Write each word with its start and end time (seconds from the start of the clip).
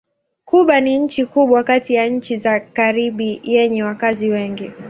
Kuba 0.45 0.81
ni 0.81 0.97
nchi 0.99 1.25
kubwa 1.25 1.63
kati 1.63 1.93
ya 1.93 2.07
nchi 2.07 2.37
za 2.37 2.59
Karibi 2.59 3.39
yenye 3.43 3.83
wakazi 3.83 4.29
wengi. 4.29 4.71